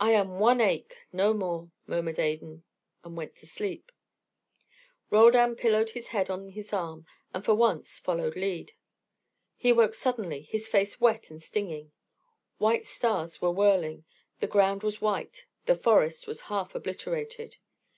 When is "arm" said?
6.72-7.04